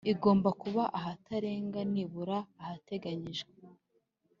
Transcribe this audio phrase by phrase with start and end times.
[0.11, 3.53] igomba kuba ahatarenga nibura ahateganyijwe